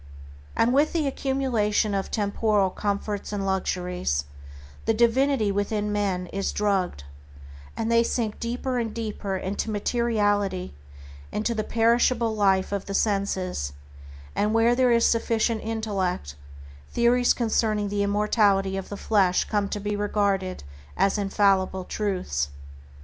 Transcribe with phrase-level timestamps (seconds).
[0.55, 4.25] And with the accumulation of temporal comforts and luxuries,
[4.85, 7.03] the divinity within men is drugged,
[7.77, 10.73] and they sink deeper and deeper into materiality,
[11.31, 13.73] into the perishable life of the senses,
[14.35, 16.35] and where there is sufficient intellect,
[16.89, 20.63] theories concerning the immortality of the flesh come to be regarded
[20.97, 22.49] as infallible truths.